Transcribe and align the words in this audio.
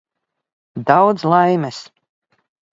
Daudz 0.87 1.21
laimes! 1.33 1.79